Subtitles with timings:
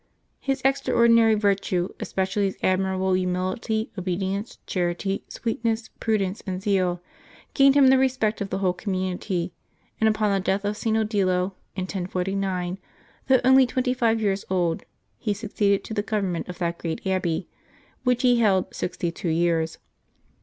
[0.39, 7.03] His extraordinary virtue, especially his admirable humility, obedience, charity, sweet ness, prudence, and zeal,
[7.53, 9.53] gained him the respect of the whole community;
[9.99, 10.97] and upon the death of St.
[10.97, 12.79] Odilo, in 1049,
[13.27, 14.85] though only twenty five years old,
[15.19, 17.47] he succeeded to the government of that great abbey,
[18.03, 19.77] which he held sixty two years.